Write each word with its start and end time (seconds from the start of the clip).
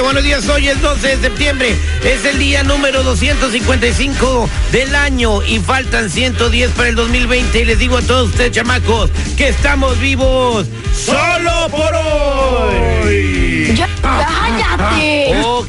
Buenos 0.00 0.24
días, 0.24 0.48
hoy 0.48 0.68
es 0.68 0.80
12 0.80 1.16
de 1.16 1.16
septiembre, 1.20 1.76
es 2.04 2.24
el 2.24 2.38
día 2.38 2.62
número 2.62 3.02
255 3.02 4.48
del 4.72 4.94
año 4.94 5.42
y 5.42 5.58
faltan 5.58 6.10
110 6.10 6.70
para 6.72 6.88
el 6.88 6.94
2020 6.94 7.60
y 7.60 7.64
les 7.64 7.78
digo 7.78 7.98
a 7.98 8.02
todos 8.02 8.30
ustedes 8.30 8.52
chamacos 8.52 9.10
que 9.36 9.48
estamos 9.48 9.98
vivos 10.00 10.66
solo 10.94 11.49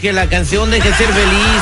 que 0.01 0.11
la 0.11 0.27
canción 0.27 0.71
deje 0.71 0.89
ser 0.95 1.07
feliz. 1.07 1.61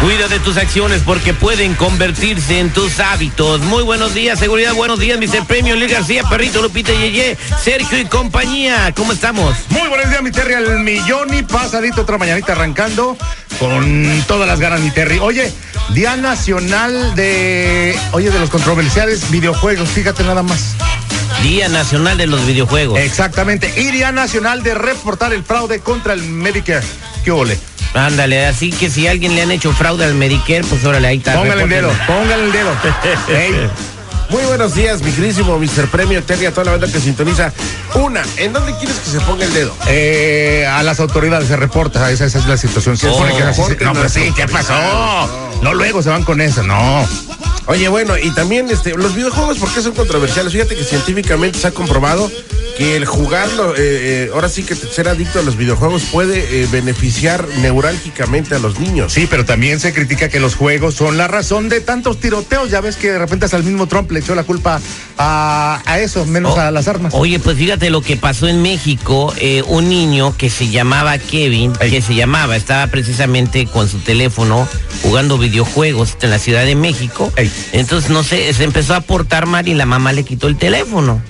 Cuida 0.00 0.26
de 0.28 0.40
tus 0.40 0.56
acciones 0.56 1.02
porque 1.04 1.32
pueden 1.32 1.74
convertirse 1.74 2.58
en 2.58 2.70
tus 2.70 2.98
hábitos. 2.98 3.60
Muy 3.60 3.84
buenos 3.84 4.12
días, 4.12 4.38
seguridad. 4.38 4.74
Buenos 4.74 4.98
días, 4.98 5.18
Mr. 5.18 5.46
Premio, 5.46 5.76
Luis 5.76 5.92
García, 5.92 6.24
Perrito, 6.24 6.60
Lupita 6.60 6.92
Yeye, 6.92 7.38
Sergio 7.62 7.98
y 7.98 8.04
compañía. 8.06 8.92
¿Cómo 8.96 9.12
estamos? 9.12 9.54
Muy 9.70 9.88
buenos 9.88 10.10
días, 10.10 10.22
mi 10.22 10.32
Terry, 10.32 10.54
al 10.54 10.80
millón 10.80 11.32
y 11.32 11.42
pasadito 11.42 12.02
otra 12.02 12.18
mañanita 12.18 12.52
arrancando 12.52 13.16
con 13.60 14.24
todas 14.26 14.48
las 14.48 14.58
ganas, 14.58 14.80
mi 14.80 14.90
Terry. 14.90 15.18
Oye, 15.20 15.52
Día 15.90 16.16
Nacional 16.16 17.14
de, 17.14 17.96
oye, 18.12 18.30
de 18.30 18.38
los 18.40 18.50
controversiales 18.50 19.30
videojuegos, 19.30 19.88
fíjate 19.90 20.24
nada 20.24 20.42
más. 20.42 20.74
Día 21.42 21.68
Nacional 21.68 22.18
de 22.18 22.26
los 22.26 22.44
Videojuegos. 22.46 22.98
Exactamente, 22.98 23.72
y 23.76 23.92
Día 23.92 24.10
Nacional 24.10 24.62
de 24.62 24.74
reportar 24.74 25.32
el 25.32 25.44
fraude 25.44 25.80
contra 25.80 26.14
el 26.14 26.22
Medicare. 26.22 26.84
¿Qué 27.24 27.30
ole? 27.30 27.58
Ándale, 27.96 28.46
así 28.46 28.70
que 28.70 28.90
si 28.90 29.06
a 29.06 29.10
alguien 29.12 29.34
le 29.34 29.42
han 29.42 29.50
hecho 29.50 29.72
fraude 29.72 30.04
al 30.04 30.14
Medicare, 30.14 30.64
pues 30.64 30.84
órale, 30.84 31.08
ahí 31.08 31.16
está. 31.18 31.34
Póngale 31.34 31.62
el 31.62 31.68
dedo, 31.68 31.90
póngale 32.06 32.44
el 32.44 32.52
dedo. 32.52 32.70
Muy 34.28 34.42
buenos 34.42 34.74
días, 34.74 35.02
mi 35.02 35.12
querísimo 35.12 35.56
Mr. 35.56 35.86
Premio 35.88 36.20
Terry, 36.24 36.46
a 36.46 36.50
toda 36.50 36.64
la 36.64 36.70
banda 36.72 36.88
que 36.88 36.98
sintoniza. 36.98 37.52
Una, 37.94 38.22
¿en 38.38 38.52
dónde 38.52 38.74
quieres 38.76 38.96
que 38.98 39.10
se 39.10 39.20
ponga 39.20 39.44
el 39.44 39.54
dedo? 39.54 39.72
eh, 39.86 40.66
a 40.68 40.82
las 40.82 40.98
autoridades 40.98 41.46
se 41.46 41.54
reporta, 41.56 42.10
esa, 42.10 42.24
esa 42.24 42.38
es 42.40 42.46
la 42.46 42.56
situación. 42.56 42.96
Se 42.96 43.08
Oh, 43.08 43.22
que 43.24 43.28
es 43.38 43.42
así. 43.44 43.60
reporten 43.62 43.86
no, 43.86 43.92
pero 43.92 44.02
las 44.02 44.12
sí, 44.12 44.32
¿qué 44.34 44.48
pasó? 44.48 44.72
autoridades. 44.74 45.62
No, 45.62 45.74
luego 45.74 46.02
se 46.02 46.10
van 46.10 46.24
con 46.24 46.40
eso, 46.40 46.64
no. 46.64 47.06
Oye, 47.66 47.88
bueno, 47.88 48.14
y 48.18 48.30
también 48.32 48.68
este, 48.68 48.96
los 48.96 49.14
videojuegos, 49.14 49.58
¿por 49.58 49.70
qué 49.72 49.80
son 49.80 49.92
controversiales? 49.92 50.52
Fíjate 50.52 50.74
que 50.76 50.82
científicamente 50.84 51.58
se 51.60 51.68
ha 51.68 51.70
comprobado 51.70 52.28
que 52.76 52.96
el 52.96 53.06
jugarlo, 53.06 53.74
eh, 53.74 53.78
eh, 53.78 54.30
ahora 54.34 54.48
sí 54.48 54.62
que 54.62 54.74
ser 54.74 55.08
adicto 55.08 55.38
a 55.38 55.42
los 55.42 55.56
videojuegos 55.56 56.02
puede 56.12 56.62
eh, 56.62 56.68
beneficiar 56.70 57.46
neurálgicamente 57.62 58.54
a 58.54 58.58
los 58.58 58.78
niños. 58.78 59.12
Sí, 59.12 59.26
pero 59.28 59.44
también 59.44 59.80
se 59.80 59.94
critica 59.94 60.28
que 60.28 60.40
los 60.40 60.54
juegos 60.54 60.94
son 60.94 61.16
la 61.16 61.26
razón 61.26 61.68
de 61.68 61.80
tantos 61.80 62.20
tiroteos. 62.20 62.70
Ya 62.70 62.80
ves 62.80 62.96
que 62.96 63.12
de 63.12 63.18
repente 63.18 63.46
hasta 63.46 63.56
el 63.56 63.62
mismo 63.64 63.86
Trump 63.86 64.10
le 64.10 64.20
echó 64.20 64.34
la 64.34 64.44
culpa 64.44 64.80
a, 65.16 65.80
a 65.86 66.00
eso, 66.00 66.26
menos 66.26 66.54
Oh, 66.56 66.60
a 66.60 66.70
las 66.70 66.86
armas. 66.86 67.14
Oye, 67.16 67.38
pues 67.38 67.56
fíjate 67.56 67.88
lo 67.90 68.02
que 68.02 68.16
pasó 68.16 68.46
en 68.48 68.60
México. 68.62 69.32
eh, 69.38 69.62
un 69.66 69.88
niño 69.88 70.34
que 70.36 70.50
se 70.50 70.68
llamaba 70.68 71.18
Kevin, 71.18 71.72
que 71.72 72.02
se 72.02 72.14
llamaba, 72.14 72.56
estaba 72.56 72.86
precisamente 72.88 73.66
con 73.66 73.88
su 73.88 73.98
teléfono 74.00 74.68
jugando 75.02 75.38
videojuegos 75.38 76.16
en 76.20 76.30
la 76.30 76.38
Ciudad 76.38 76.64
de 76.64 76.74
México. 76.74 77.32
Entonces, 77.72 78.10
no 78.10 78.22
sé, 78.22 78.52
se 78.52 78.64
empezó 78.64 78.94
a 78.94 79.00
portar 79.00 79.46
mal 79.46 79.66
y 79.66 79.74
la 79.74 79.86
mamá 79.86 80.12
le 80.12 80.24
quitó 80.24 80.46
el 80.46 80.56
teléfono. 80.56 81.22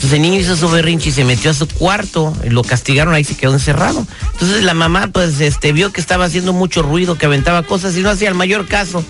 Entonces 0.00 0.16
el 0.16 0.22
niño 0.22 0.40
hizo 0.40 0.56
su 0.56 0.70
berrinche 0.70 1.10
y 1.10 1.12
se 1.12 1.24
metió 1.26 1.50
a 1.50 1.54
su 1.54 1.68
cuarto, 1.68 2.34
y 2.42 2.48
lo 2.48 2.64
castigaron 2.64 3.12
ahí, 3.12 3.22
se 3.22 3.36
quedó 3.36 3.52
encerrado. 3.52 4.06
Entonces 4.32 4.64
la 4.64 4.72
mamá 4.72 5.08
pues 5.12 5.38
este 5.42 5.72
vio 5.72 5.92
que 5.92 6.00
estaba 6.00 6.24
haciendo 6.24 6.54
mucho 6.54 6.80
ruido, 6.80 7.18
que 7.18 7.26
aventaba 7.26 7.62
cosas 7.64 7.94
y 7.98 8.00
no 8.00 8.08
hacía 8.08 8.30
el 8.30 8.34
mayor 8.34 8.66
caso. 8.66 9.04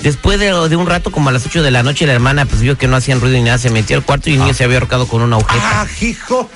Después 0.00 0.38
de, 0.38 0.52
de 0.68 0.76
un 0.76 0.86
rato, 0.86 1.10
como 1.10 1.28
a 1.30 1.32
las 1.32 1.44
8 1.44 1.60
de 1.64 1.72
la 1.72 1.82
noche, 1.82 2.06
la 2.06 2.12
hermana 2.12 2.46
pues 2.46 2.60
vio 2.60 2.78
que 2.78 2.86
no 2.86 2.94
hacían 2.94 3.20
ruido 3.20 3.36
ni 3.36 3.42
nada, 3.42 3.58
se 3.58 3.70
metió 3.70 3.96
al 3.96 4.04
cuarto 4.04 4.30
y 4.30 4.34
el 4.34 4.38
niño 4.38 4.54
se 4.54 4.62
había 4.62 4.78
ahorcado 4.78 5.08
con 5.08 5.22
una 5.22 5.34
agujeta. 5.34 5.60
¡Ah, 5.82 5.86
hijo! 6.00 6.48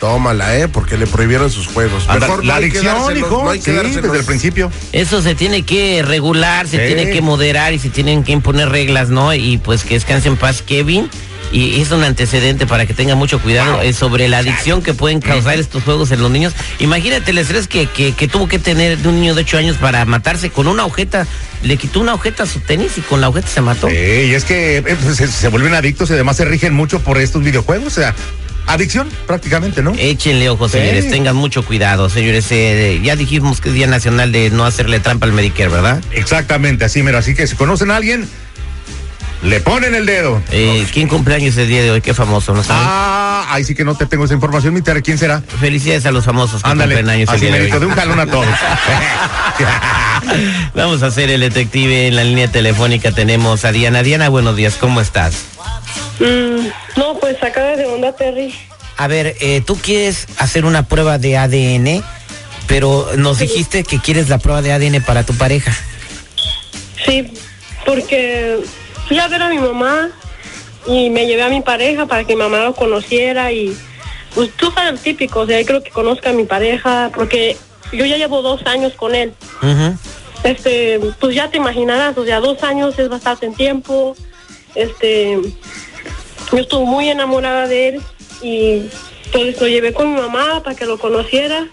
Tómala, 0.00 0.58
¿eh? 0.58 0.68
Porque 0.68 0.98
le 0.98 1.06
prohibieron 1.06 1.50
sus 1.50 1.66
juegos. 1.66 2.06
Mejor 2.06 2.44
no 2.44 2.52
la 2.52 2.58
que 2.58 2.66
adicción, 2.66 3.16
hijo. 3.16 3.42
no 3.44 3.50
hay 3.50 3.60
que 3.60 3.72
sí, 3.88 4.00
desde 4.02 4.18
el 4.18 4.24
principio. 4.24 4.70
Eso 4.92 5.22
se 5.22 5.34
tiene 5.34 5.62
que 5.62 6.02
regular, 6.02 6.68
se 6.68 6.76
Sí. 6.76 6.94
tiene 6.94 7.10
que 7.10 7.22
moderar 7.22 7.72
y 7.72 7.78
se 7.78 7.88
tienen 7.88 8.22
que 8.22 8.32
imponer 8.32 8.68
reglas, 8.68 9.08
¿no? 9.08 9.32
Y 9.32 9.56
pues 9.56 9.82
que 9.84 9.94
descanse 9.94 10.28
en 10.28 10.36
paz 10.36 10.60
Kevin. 10.60 11.08
Y 11.54 11.80
es 11.80 11.92
un 11.92 12.02
antecedente 12.02 12.66
para 12.66 12.84
que 12.84 12.94
tenga 12.94 13.14
mucho 13.14 13.38
cuidado 13.40 13.80
eh, 13.80 13.92
sobre 13.92 14.26
la 14.28 14.38
adicción 14.38 14.82
que 14.82 14.92
pueden 14.92 15.20
causar 15.20 15.56
estos 15.60 15.84
juegos 15.84 16.10
en 16.10 16.20
los 16.20 16.28
niños. 16.28 16.52
Imagínate 16.80 17.30
el 17.30 17.38
estrés 17.38 17.68
que, 17.68 17.86
que, 17.86 18.12
que 18.12 18.26
tuvo 18.26 18.48
que 18.48 18.58
tener 18.58 18.98
de 18.98 19.08
un 19.08 19.20
niño 19.20 19.36
de 19.36 19.42
8 19.42 19.58
años 19.58 19.76
para 19.76 20.04
matarse 20.04 20.50
con 20.50 20.66
una 20.66 20.82
agujeta. 20.82 21.28
Le 21.62 21.76
quitó 21.76 22.00
una 22.00 22.10
agujeta 22.10 22.42
a 22.42 22.46
su 22.46 22.58
tenis 22.58 22.98
y 22.98 23.02
con 23.02 23.20
la 23.20 23.26
agujeta 23.28 23.46
se 23.46 23.60
mató. 23.60 23.88
Sí, 23.88 23.94
y 23.94 24.34
es 24.34 24.44
que 24.44 24.78
eh, 24.78 24.82
pues, 24.82 25.16
se, 25.16 25.28
se 25.28 25.46
vuelven 25.48 25.74
adictos 25.74 26.10
y 26.10 26.14
además 26.14 26.36
se 26.36 26.44
rigen 26.44 26.74
mucho 26.74 26.98
por 26.98 27.18
estos 27.18 27.44
videojuegos. 27.44 27.86
O 27.86 27.90
sea, 28.00 28.16
adicción 28.66 29.08
prácticamente, 29.28 29.80
¿no? 29.80 29.92
Échenle 29.96 30.48
ojos, 30.48 30.72
Sí. 30.72 30.78
señores. 30.78 31.08
Tengan 31.08 31.36
mucho 31.36 31.64
cuidado, 31.64 32.10
señores. 32.10 32.46
Eh, 32.50 33.00
ya 33.04 33.14
dijimos 33.14 33.60
que 33.60 33.68
es 33.68 33.76
Día 33.76 33.86
Nacional 33.86 34.32
de 34.32 34.50
no 34.50 34.64
hacerle 34.66 34.98
trampa 34.98 35.26
al 35.26 35.32
Medicare, 35.32 35.68
¿verdad? 35.70 36.02
Exactamente, 36.10 36.84
así, 36.84 37.04
mira. 37.04 37.18
Así 37.18 37.36
que 37.36 37.46
si 37.46 37.54
conocen 37.54 37.92
a 37.92 37.96
alguien, 37.96 38.28
le 39.44 39.60
ponen 39.60 39.94
el 39.94 40.06
dedo. 40.06 40.42
Eh, 40.50 40.86
¿Quién 40.92 41.06
cumpleaños 41.06 41.56
el 41.58 41.68
día 41.68 41.82
de 41.82 41.90
hoy? 41.90 42.00
Qué 42.00 42.14
famoso, 42.14 42.54
¿no 42.54 42.64
saben? 42.64 42.82
Ah, 42.84 43.46
ahí 43.50 43.62
sí 43.62 43.74
que 43.74 43.84
no 43.84 43.94
te 43.94 44.06
tengo 44.06 44.24
esa 44.24 44.34
información, 44.34 44.72
mi. 44.72 44.80
¿Quién 44.80 45.18
será? 45.18 45.42
Felicidades 45.60 46.06
a 46.06 46.10
los 46.10 46.24
famosos 46.24 46.62
que 46.62 46.68
Ándale, 46.68 46.94
cumplen 46.94 47.14
años 47.14 47.28
el 47.32 47.40
día 47.40 47.52
de 47.52 47.72
hoy. 47.72 47.78
de 47.78 47.86
un 47.86 47.92
jalón 47.92 48.20
a 48.20 48.26
todos. 48.26 48.46
Vamos 50.74 51.02
a 51.02 51.06
hacer 51.06 51.30
el 51.30 51.40
detective 51.40 52.08
en 52.08 52.16
la 52.16 52.24
línea 52.24 52.50
telefónica. 52.50 53.12
Tenemos 53.12 53.64
a 53.64 53.72
Diana. 53.72 54.02
Diana, 54.02 54.28
buenos 54.30 54.56
días, 54.56 54.74
¿cómo 54.80 55.00
estás? 55.00 55.44
Mm, 56.20 56.68
no, 56.96 57.18
pues 57.20 57.36
acaba 57.42 57.76
de 57.76 57.86
onda, 57.86 58.14
Terry. 58.16 58.54
A 58.96 59.08
ver, 59.08 59.36
eh, 59.40 59.60
tú 59.66 59.76
quieres 59.76 60.26
hacer 60.38 60.64
una 60.64 60.84
prueba 60.84 61.18
de 61.18 61.36
ADN, 61.36 62.02
pero 62.66 63.10
nos 63.16 63.40
dijiste 63.40 63.84
que 63.84 63.98
quieres 63.98 64.28
la 64.28 64.38
prueba 64.38 64.62
de 64.62 64.72
ADN 64.72 65.02
para 65.02 65.24
tu 65.24 65.34
pareja. 65.34 65.74
Sí, 67.04 67.32
porque 67.84 68.60
fui 69.06 69.18
a 69.18 69.28
ver 69.28 69.42
a 69.42 69.48
mi 69.48 69.58
mamá 69.58 70.10
y 70.86 71.10
me 71.10 71.26
llevé 71.26 71.42
a 71.42 71.48
mi 71.48 71.60
pareja 71.60 72.06
para 72.06 72.24
que 72.24 72.34
mi 72.34 72.42
mamá 72.42 72.64
lo 72.64 72.74
conociera 72.74 73.52
y 73.52 73.76
pues 74.34 74.50
tú 74.56 74.70
sabes 74.72 74.92
el 74.92 74.98
típico, 74.98 75.40
o 75.40 75.46
sea, 75.46 75.60
yo 75.60 75.66
creo 75.66 75.82
que 75.82 75.90
conozca 75.90 76.30
a 76.30 76.32
mi 76.32 76.44
pareja 76.44 77.10
porque 77.14 77.56
yo 77.92 78.04
ya 78.04 78.16
llevo 78.16 78.42
dos 78.42 78.66
años 78.66 78.92
con 78.94 79.14
él. 79.14 79.32
Este, 80.42 81.00
pues 81.20 81.34
ya 81.34 81.50
te 81.50 81.56
imaginarás, 81.56 82.18
o 82.18 82.24
sea, 82.24 82.40
dos 82.40 82.62
años 82.64 82.98
es 82.98 83.08
bastante 83.08 83.48
tiempo. 83.50 84.16
Este, 84.74 85.38
yo 86.52 86.58
estuve 86.58 86.84
muy 86.84 87.08
enamorada 87.08 87.68
de 87.68 87.88
él 87.88 88.02
y 88.42 88.82
pues 89.32 89.60
lo 89.60 89.68
llevé 89.68 89.92
con 89.92 90.12
mi 90.14 90.20
mamá 90.20 90.62
para 90.62 90.76
que 90.76 90.84
lo 90.84 90.98
conociera 90.98 91.68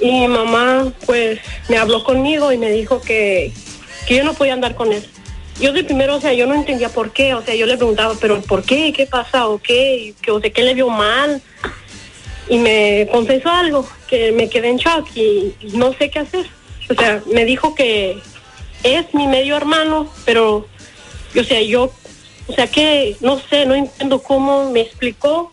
y 0.00 0.10
mi 0.10 0.28
mamá 0.28 0.92
pues 1.06 1.38
me 1.68 1.78
habló 1.78 2.02
conmigo 2.04 2.52
y 2.52 2.58
me 2.58 2.70
dijo 2.70 3.00
que, 3.00 3.52
que 4.06 4.16
yo 4.16 4.24
no 4.24 4.34
podía 4.34 4.54
andar 4.54 4.74
con 4.74 4.92
él. 4.92 5.06
Yo 5.60 5.74
de 5.74 5.84
primero, 5.84 6.16
o 6.16 6.20
sea, 6.20 6.32
yo 6.32 6.46
no 6.46 6.54
entendía 6.54 6.88
por 6.88 7.12
qué, 7.12 7.34
o 7.34 7.42
sea, 7.42 7.54
yo 7.54 7.66
le 7.66 7.76
preguntaba, 7.76 8.14
pero 8.18 8.40
¿por 8.40 8.62
qué? 8.62 8.94
¿Qué 8.94 9.06
pasa? 9.06 9.46
¿O 9.46 9.58
qué? 9.58 10.14
¿Qué, 10.22 10.30
o 10.30 10.40
sea, 10.40 10.50
¿qué 10.50 10.62
le 10.62 10.72
vio 10.72 10.88
mal? 10.88 11.42
Y 12.48 12.56
me 12.58 13.06
confesó 13.12 13.50
algo, 13.50 13.86
que 14.08 14.32
me 14.32 14.48
quedé 14.48 14.70
en 14.70 14.78
shock 14.78 15.06
y 15.14 15.54
no 15.74 15.92
sé 15.92 16.10
qué 16.10 16.20
hacer. 16.20 16.46
O 16.88 16.94
sea, 16.94 17.22
me 17.30 17.44
dijo 17.44 17.74
que 17.74 18.18
es 18.82 19.12
mi 19.12 19.26
medio 19.26 19.54
hermano, 19.54 20.10
pero, 20.24 20.66
o 21.38 21.44
sea, 21.44 21.60
yo, 21.60 21.92
o 22.46 22.52
sea, 22.54 22.66
que 22.66 23.16
no 23.20 23.38
sé, 23.38 23.66
no 23.66 23.74
entiendo 23.74 24.22
cómo 24.22 24.70
me 24.70 24.80
explicó 24.80 25.52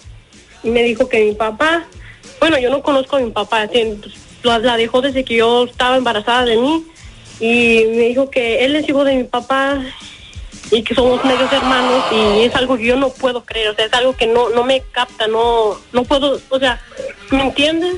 y 0.64 0.70
me 0.70 0.84
dijo 0.84 1.10
que 1.10 1.26
mi 1.26 1.34
papá, 1.34 1.86
bueno, 2.40 2.58
yo 2.58 2.70
no 2.70 2.82
conozco 2.82 3.18
a 3.18 3.20
mi 3.20 3.32
papá, 3.32 3.68
pues, 3.70 4.64
la 4.64 4.78
dejó 4.78 5.02
desde 5.02 5.26
que 5.26 5.36
yo 5.36 5.66
estaba 5.66 5.98
embarazada 5.98 6.46
de 6.46 6.56
mí 6.56 6.86
y 7.40 7.84
me 7.96 8.04
dijo 8.08 8.30
que 8.30 8.66
él 8.66 8.76
es 8.76 8.88
hijo 8.90 9.04
de 9.04 9.16
mi 9.16 9.24
papá 9.24 9.80
y 10.72 10.84
que 10.84 10.94
somos 10.96 11.24
medios 11.24 11.52
hermanos 11.52 12.04
y 12.12 12.44
es 12.44 12.56
algo 12.56 12.78
que 12.78 12.86
yo 12.86 12.96
no 12.96 13.10
puedo 13.10 13.44
creer, 13.46 13.70
o 13.70 13.76
sea, 13.76 13.86
es 13.86 13.94
algo 13.94 14.16
que 14.16 14.28
no, 14.28 14.50
no 14.50 14.64
me 14.64 14.82
capta, 14.92 15.28
no, 15.28 15.78
no 15.94 16.04
puedo, 16.04 16.40
o 16.50 16.60
sea, 16.60 16.82
¿me 17.32 17.42
entiendes? 17.44 17.96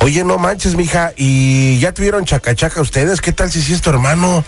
Oye, 0.00 0.22
no 0.24 0.38
manches, 0.38 0.74
mija, 0.76 1.12
¿y 1.16 1.78
ya 1.80 1.92
tuvieron 1.94 2.24
chacachaca 2.24 2.80
ustedes? 2.80 3.20
¿Qué 3.20 3.32
tal 3.32 3.50
si 3.50 3.62
sí 3.62 3.72
es 3.72 3.80
tu 3.80 3.90
hermano? 3.90 4.44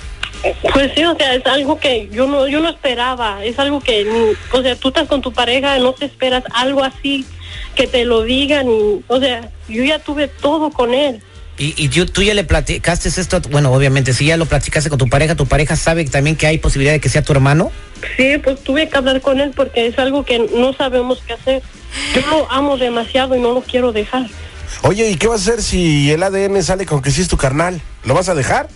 Pues 0.73 0.93
sí, 0.95 1.05
o 1.05 1.17
sea, 1.17 1.35
es 1.35 1.45
algo 1.47 1.81
que 1.81 2.09
yo 2.13 2.27
no, 2.29 2.47
yo 2.47 2.61
no 2.61 2.69
esperaba, 2.69 3.43
es 3.45 3.59
algo 3.59 3.81
que, 3.81 4.05
ni- 4.05 4.57
o 4.57 4.63
sea, 4.63 4.77
tú 4.77 4.89
estás 4.89 5.09
con 5.09 5.21
tu 5.23 5.33
pareja, 5.33 5.79
no 5.79 5.95
te 5.95 6.05
esperas 6.05 6.45
algo 6.55 6.85
así, 6.85 7.25
que 7.75 7.87
te 7.87 8.05
lo 8.05 8.23
digan 8.23 8.69
y, 8.71 9.01
o 9.09 9.19
sea, 9.19 9.51
yo 9.69 9.83
ya 9.83 9.99
tuve 9.99 10.29
todo 10.29 10.71
con 10.71 10.95
él. 10.95 11.23
Y, 11.59 11.75
y 11.77 11.89
yo- 11.89 12.07
tú 12.07 12.23
ya 12.23 12.35
le 12.35 12.45
platicaste 12.45 13.09
esto, 13.09 13.41
bueno, 13.51 13.73
obviamente, 13.73 14.13
si 14.13 14.27
ya 14.27 14.37
lo 14.37 14.47
platicaste 14.47 14.89
con 14.91 14.99
tu 14.99 15.09
pareja, 15.09 15.35
tu 15.35 15.47
pareja 15.47 15.75
sabe 15.77 16.05
también 16.05 16.37
que 16.37 16.47
hay 16.47 16.59
posibilidad 16.59 16.93
de 16.93 17.01
que 17.01 17.09
sea 17.09 17.23
tu 17.23 17.33
hermano. 17.33 17.73
Sí, 18.17 18.39
pues 18.43 18.63
tuve 18.63 18.89
que 18.89 18.97
hablar 18.97 19.21
con 19.21 19.41
él 19.41 19.53
porque 19.57 19.87
es 19.89 19.99
algo 19.99 20.25
que 20.25 20.39
no 20.39 20.73
sabemos 20.73 21.21
qué 21.27 21.33
hacer. 21.33 21.63
Yo 22.15 22.21
lo 22.31 22.51
amo 22.53 22.77
demasiado 22.77 23.35
y 23.35 23.41
no 23.41 23.53
lo 23.53 23.63
quiero 23.63 23.93
dejar. 23.93 24.27
Oye, 24.83 25.11
¿y 25.11 25.17
qué 25.17 25.27
vas 25.27 25.41
a 25.49 25.53
hacer 25.53 25.63
si 25.65 26.13
el 26.13 26.23
ADN 26.23 26.63
sale 26.63 26.87
con 26.87 27.03
que 27.03 27.11
sí 27.11 27.23
es 27.23 27.29
tu 27.29 27.37
carnal? 27.37 27.81
¿Lo 28.05 28.15
vas 28.15 28.29
a 28.29 28.35
dejar? 28.37 28.69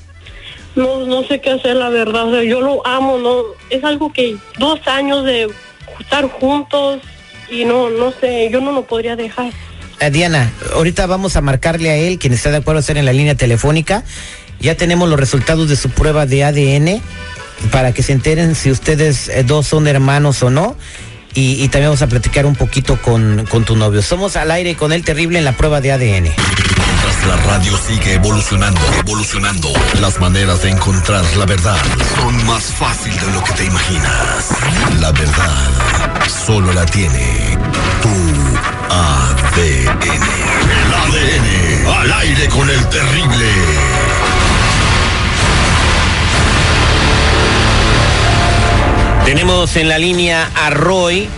No, 0.75 1.01
no 1.07 1.23
sé 1.25 1.41
qué 1.41 1.51
hacer, 1.51 1.77
la 1.77 1.91
verdad. 1.91 2.27
O 2.29 2.33
sea, 2.33 2.43
yo 2.43 2.61
lo 2.63 2.85
amo, 2.87 3.19
no. 3.19 3.43
Es 3.71 3.85
algo 3.85 4.13
que 4.13 4.37
dos 4.59 4.81
años 4.89 5.25
de 5.25 5.49
estar 6.01 6.29
juntos 6.29 7.01
y 7.51 7.65
no, 7.65 7.91
no 7.91 8.11
sé, 8.13 8.49
yo 8.51 8.61
no 8.61 8.73
lo 8.73 8.83
podría 8.87 9.15
dejar. 9.15 9.53
Eh, 10.03 10.11
Diana, 10.11 10.51
ahorita 10.75 11.07
vamos 11.07 11.37
a 11.37 11.41
marcarle 11.43 11.89
a 11.89 11.95
él, 11.95 12.19
quien 12.19 12.33
está 12.33 12.51
de 12.51 12.57
acuerdo 12.57 12.79
a 12.79 12.81
estar 12.81 12.97
en 12.97 13.05
la 13.05 13.13
línea 13.13 13.37
telefónica. 13.37 14.03
Ya 14.59 14.75
tenemos 14.75 15.09
los 15.09 15.19
resultados 15.19 15.69
de 15.69 15.77
su 15.77 15.91
prueba 15.91 16.27
de 16.27 16.43
ADN 16.43 17.01
para 17.71 17.93
que 17.93 18.03
se 18.03 18.13
enteren 18.13 18.57
si 18.57 18.73
ustedes 18.73 19.29
eh, 19.29 19.45
dos 19.45 19.69
son 19.69 19.87
hermanos 19.87 20.43
o 20.43 20.51
no. 20.51 20.77
Y, 21.35 21.63
y 21.63 21.69
también 21.69 21.91
vamos 21.91 22.03
a 22.03 22.09
platicar 22.09 22.47
un 22.47 22.57
poquito 22.57 23.01
con, 23.01 23.47
con 23.49 23.65
tu 23.65 23.77
novio. 23.77 24.03
Somos 24.03 24.35
al 24.35 24.51
aire 24.51 24.75
con 24.75 24.93
él 24.93 25.05
terrible 25.05 25.39
en 25.39 25.45
la 25.45 25.57
prueba 25.57 25.81
de 25.81 25.93
ADN. 25.93 26.25
Mientras 26.25 27.27
la 27.29 27.37
radio 27.47 27.79
sigue 27.79 28.15
evolucionando, 28.15 28.81
evolucionando, 28.99 29.73
las 30.01 30.19
maneras 30.19 30.63
de 30.63 30.71
encontrar 30.71 31.25
la 31.37 31.47
verdad 31.47 31.79
son 32.17 32.45
más 32.45 32.65
fácil 32.65 33.15
de 33.21 33.33
lo 33.33 33.45
que 33.45 33.53
te 33.53 33.65
imaginas. 33.67 34.49
La 35.01 35.13
verdad 35.13 35.71
solo 36.45 36.73
la 36.73 36.85
tiene 36.87 37.57
tu 38.03 38.32
ADN. 39.53 39.87
El 40.71 40.95
ADN 40.95 41.87
al 42.01 42.13
aire 42.21 42.49
con 42.49 42.69
el 42.71 42.89
terrible. 42.89 43.47
Tenemos 49.27 49.77
en 49.77 49.89
la 49.89 49.99
línea 49.99 50.49
a 50.55 50.71
Roy 50.71 51.29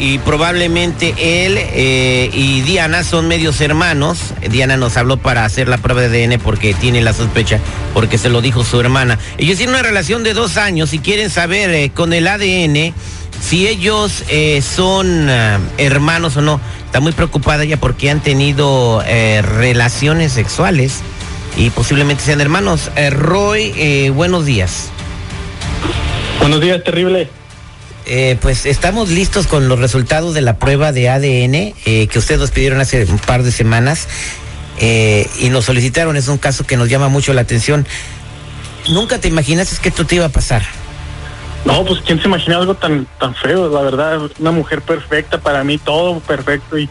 y 0.00 0.16
probablemente 0.16 1.14
él 1.18 1.58
eh, 1.58 2.30
y 2.32 2.62
Diana 2.62 3.04
son 3.04 3.28
medios 3.28 3.60
hermanos. 3.60 4.32
Diana 4.48 4.78
nos 4.78 4.96
habló 4.96 5.18
para 5.18 5.44
hacer 5.44 5.68
la 5.68 5.76
prueba 5.76 6.00
de 6.00 6.24
ADN 6.24 6.40
porque 6.40 6.72
tiene 6.72 7.02
la 7.02 7.12
sospecha, 7.12 7.60
porque 7.92 8.16
se 8.16 8.30
lo 8.30 8.40
dijo 8.40 8.64
su 8.64 8.80
hermana. 8.80 9.18
Ellos 9.36 9.58
tienen 9.58 9.74
una 9.74 9.82
relación 9.82 10.24
de 10.24 10.32
dos 10.32 10.56
años 10.56 10.94
y 10.94 11.00
quieren 11.00 11.28
saber 11.28 11.68
eh, 11.68 11.90
con 11.90 12.14
el 12.14 12.28
ADN 12.28 12.94
si 13.42 13.68
ellos 13.68 14.24
eh, 14.30 14.62
son 14.62 15.28
hermanos 15.76 16.34
o 16.38 16.40
no. 16.40 16.62
Está 16.86 17.00
muy 17.00 17.12
preocupada 17.12 17.64
ella 17.64 17.76
porque 17.76 18.08
han 18.08 18.20
tenido 18.20 19.02
relaciones 19.02 20.32
sexuales 20.32 21.00
y 21.58 21.68
posiblemente 21.70 22.24
sean 22.24 22.40
hermanos. 22.40 22.90
Roy, 23.10 24.10
buenos 24.14 24.46
días. 24.46 24.88
Buenos 26.40 26.60
días, 26.62 26.82
terrible. 26.82 27.28
Eh, 28.12 28.36
pues 28.40 28.66
estamos 28.66 29.08
listos 29.08 29.46
con 29.46 29.68
los 29.68 29.78
resultados 29.78 30.34
de 30.34 30.40
la 30.40 30.56
prueba 30.56 30.90
de 30.90 31.08
ADN 31.08 31.54
eh, 31.54 32.08
que 32.08 32.18
ustedes 32.18 32.40
nos 32.40 32.50
pidieron 32.50 32.80
hace 32.80 33.04
un 33.04 33.20
par 33.20 33.44
de 33.44 33.52
semanas 33.52 34.08
eh, 34.78 35.30
y 35.38 35.48
nos 35.48 35.66
solicitaron. 35.66 36.16
Es 36.16 36.26
un 36.26 36.36
caso 36.36 36.66
que 36.66 36.76
nos 36.76 36.88
llama 36.88 37.08
mucho 37.08 37.32
la 37.32 37.42
atención. 37.42 37.86
Nunca 38.88 39.20
te 39.20 39.28
imaginaste 39.28 39.76
que 39.80 39.90
esto 39.90 40.06
te 40.06 40.16
iba 40.16 40.24
a 40.24 40.28
pasar. 40.28 40.64
No, 41.64 41.84
pues 41.84 42.00
quién 42.00 42.20
se 42.20 42.26
imagina 42.26 42.56
algo 42.56 42.74
tan 42.74 43.06
tan 43.20 43.32
feo, 43.36 43.70
la 43.70 43.82
verdad, 43.82 44.18
una 44.40 44.50
mujer 44.50 44.82
perfecta 44.82 45.38
para 45.38 45.62
mí, 45.62 45.78
todo 45.78 46.18
perfecto 46.18 46.78
y 46.78 46.88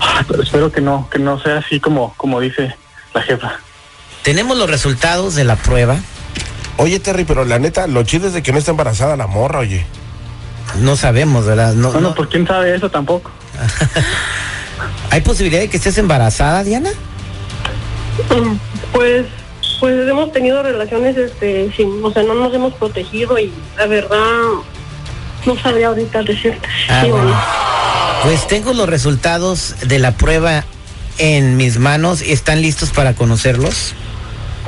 ah, 0.00 0.24
pero 0.28 0.44
espero 0.44 0.70
que 0.70 0.80
no, 0.80 1.08
que 1.10 1.18
no 1.18 1.42
sea 1.42 1.58
así 1.58 1.80
como 1.80 2.14
como 2.16 2.38
dice 2.38 2.76
la 3.14 3.22
jefa. 3.22 3.54
Tenemos 4.22 4.56
los 4.56 4.70
resultados 4.70 5.34
de 5.34 5.42
la 5.42 5.56
prueba. 5.56 5.96
Oye, 6.76 7.00
Terry, 7.00 7.24
pero 7.24 7.44
la 7.44 7.58
neta, 7.58 7.88
lo 7.88 8.04
chido 8.04 8.28
es 8.28 8.32
de 8.32 8.44
que 8.44 8.52
no 8.52 8.58
está 8.58 8.70
embarazada 8.70 9.16
la 9.16 9.26
morra, 9.26 9.58
oye. 9.58 9.84
No 10.78 10.96
sabemos, 10.96 11.46
¿verdad? 11.46 11.74
No, 11.74 11.92
No, 11.92 12.00
no, 12.00 12.14
pues 12.14 12.28
quién 12.28 12.46
sabe 12.46 12.74
eso 12.74 12.90
tampoco. 12.90 13.30
¿Hay 15.10 15.20
posibilidad 15.20 15.60
de 15.60 15.68
que 15.68 15.76
estés 15.76 15.98
embarazada, 15.98 16.62
Diana? 16.62 16.90
Pues, 18.92 19.26
pues 19.80 20.08
hemos 20.08 20.32
tenido 20.32 20.62
relaciones, 20.62 21.16
este, 21.16 21.72
sin, 21.76 22.04
o 22.04 22.12
sea, 22.12 22.22
no 22.22 22.34
nos 22.34 22.54
hemos 22.54 22.74
protegido 22.74 23.38
y 23.38 23.52
la 23.76 23.86
verdad 23.86 24.18
no 25.46 25.58
sabría 25.58 25.88
ahorita 25.88 26.22
decirte. 26.22 26.66
Ah, 26.88 27.02
sí 27.04 27.10
bueno. 27.10 27.34
Pues 28.22 28.46
tengo 28.46 28.72
los 28.74 28.88
resultados 28.88 29.74
de 29.86 29.98
la 29.98 30.12
prueba 30.12 30.64
en 31.18 31.56
mis 31.56 31.78
manos 31.78 32.22
y 32.22 32.32
están 32.32 32.60
listos 32.60 32.90
para 32.90 33.14
conocerlos. 33.14 33.94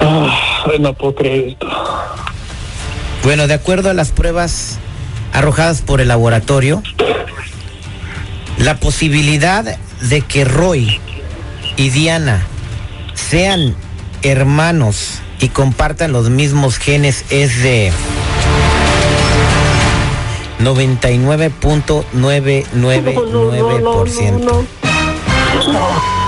Ah, 0.00 0.34
no 0.80 0.94
puedo 0.94 1.14
creer 1.14 1.48
esto. 1.50 1.68
Bueno, 3.22 3.46
de 3.46 3.54
acuerdo 3.54 3.90
a 3.90 3.94
las 3.94 4.10
pruebas 4.10 4.78
arrojadas 5.32 5.82
por 5.82 6.00
el 6.00 6.08
laboratorio, 6.08 6.82
la 8.58 8.76
posibilidad 8.76 9.78
de 10.00 10.20
que 10.20 10.44
Roy 10.44 11.00
y 11.76 11.90
Diana 11.90 12.46
sean 13.14 13.74
hermanos 14.22 15.20
y 15.40 15.48
compartan 15.48 16.12
los 16.12 16.30
mismos 16.30 16.78
genes 16.78 17.24
es 17.30 17.60
de 17.62 17.90
99.999%. 20.60 22.72
No, 22.82 23.00
no, 23.50 23.52
no, 23.52 23.72
no. 25.72 26.22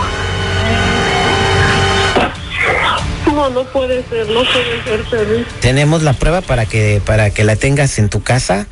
No, 3.34 3.50
no 3.50 3.64
puede 3.64 4.02
ser, 4.08 4.26
no 4.28 4.40
puede 4.40 5.04
ser. 5.10 5.46
Tenemos 5.60 6.02
la 6.02 6.14
prueba 6.14 6.40
para 6.40 6.64
que 6.66 7.02
para 7.04 7.30
que 7.30 7.44
la 7.44 7.56
tengas 7.56 7.98
en 7.98 8.08
tu 8.08 8.22
casa 8.22 8.66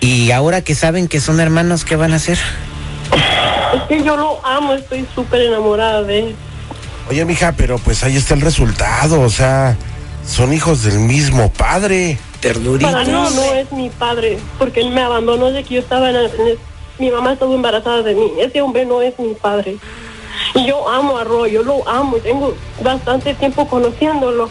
y 0.00 0.30
ahora 0.30 0.62
que 0.62 0.74
saben 0.74 1.08
que 1.08 1.20
son 1.20 1.40
hermanos, 1.40 1.84
¿qué 1.84 1.96
van 1.96 2.12
a 2.12 2.16
hacer? 2.16 2.38
Es 3.74 3.82
que 3.88 4.02
yo 4.02 4.16
lo 4.16 4.44
amo, 4.46 4.74
estoy 4.74 5.06
súper 5.14 5.42
enamorada 5.42 6.02
de 6.02 6.18
él. 6.20 6.36
Oye, 7.10 7.24
mija, 7.24 7.52
pero 7.56 7.78
pues 7.78 8.02
ahí 8.04 8.16
está 8.16 8.34
el 8.34 8.40
resultado, 8.40 9.20
o 9.20 9.30
sea, 9.30 9.76
son 10.26 10.52
hijos 10.52 10.82
del 10.82 10.98
mismo 10.98 11.50
padre. 11.52 12.18
Para 12.42 13.04
mí 13.04 13.10
no 13.12 13.54
es 13.54 13.72
mi 13.72 13.90
padre, 13.90 14.38
porque 14.58 14.80
él 14.80 14.90
me 14.90 15.00
abandonó 15.02 15.46
desde 15.46 15.64
que 15.66 15.74
yo 15.76 15.80
estaba 15.80 16.10
en, 16.10 16.16
el- 16.16 16.30
en 16.38 16.46
el- 16.48 16.58
mi 16.98 17.10
mamá 17.10 17.32
estuvo 17.32 17.54
embarazada 17.54 18.02
de 18.02 18.14
mí. 18.14 18.30
Ese 18.40 18.60
hombre 18.62 18.86
no 18.86 19.02
es 19.02 19.18
mi 19.18 19.34
padre. 19.34 19.76
Y 20.54 20.66
yo 20.66 20.88
amo 20.88 21.18
a 21.18 21.24
Roy, 21.24 21.52
yo 21.52 21.62
lo 21.62 21.86
amo, 21.88 22.16
tengo 22.18 22.54
bastante 22.82 23.34
tiempo 23.34 23.66
conociéndolo. 23.68 24.48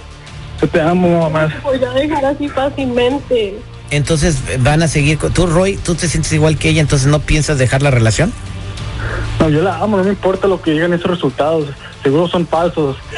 Yo 0.62 0.68
te 0.68 0.82
amo, 0.82 1.22
mamá. 1.22 1.54
Voy 1.64 1.84
a 1.84 1.90
dejar 1.92 2.26
así 2.26 2.48
fácilmente. 2.50 3.60
Entonces 3.92 4.38
van 4.60 4.82
a 4.84 4.88
seguir 4.88 5.18
con 5.18 5.32
tú 5.34 5.46
Roy, 5.48 5.78
tú 5.78 5.96
te 5.96 6.08
sientes 6.10 6.32
igual 6.34 6.58
que 6.58 6.70
ella, 6.70 6.82
entonces 6.82 7.08
no 7.08 7.20
piensas 7.20 7.58
dejar 7.58 7.82
la 7.82 7.92
relación? 7.92 8.34
No, 9.40 9.50
yo 9.50 9.62
la 9.62 9.78
amo, 9.78 9.98
no 9.98 10.04
me 10.04 10.10
importa 10.10 10.48
lo 10.48 10.62
que 10.62 10.72
digan 10.72 10.94
esos 10.94 11.10
resultados. 11.12 11.68
Seguro 12.02 12.28
son 12.28 12.48
falsos. 12.48 12.98
Eh, 13.12 13.18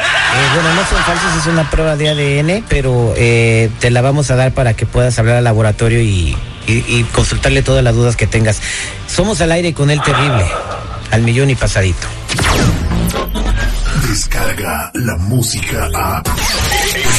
bueno, 0.53 0.73
no 0.75 0.81
son 0.87 0.97
falsos, 1.03 1.41
es 1.41 1.47
una 1.47 1.69
prueba 1.69 1.95
de 1.95 2.09
ADN, 2.09 2.63
pero 2.67 3.13
eh, 3.15 3.69
te 3.79 3.91
la 3.91 4.01
vamos 4.01 4.29
a 4.31 4.35
dar 4.35 4.53
para 4.53 4.73
que 4.73 4.85
puedas 4.85 5.17
hablar 5.19 5.37
al 5.37 5.43
laboratorio 5.43 6.01
y, 6.01 6.35
y- 6.67 6.83
y 6.87 7.03
consultarle 7.13 7.61
todas 7.61 7.83
las 7.83 7.95
dudas 7.95 8.15
que 8.15 8.27
tengas. 8.27 8.59
Somos 9.07 9.39
al 9.41 9.51
aire 9.51 9.73
con 9.73 9.89
el 9.89 10.01
terrible, 10.01 10.45
al 11.11 11.21
millón 11.21 11.49
y 11.49 11.55
pasadito. 11.55 12.07
Descarga 14.09 14.91
la 14.93 15.15
música 15.17 15.89
a. 15.93 16.23